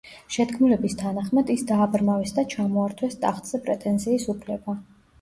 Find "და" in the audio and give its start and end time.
2.41-2.47